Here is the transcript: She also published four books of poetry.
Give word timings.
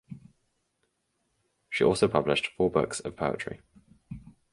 She 1.69 1.83
also 1.83 2.07
published 2.07 2.47
four 2.57 2.71
books 2.71 3.01
of 3.01 3.15
poetry. 3.15 3.61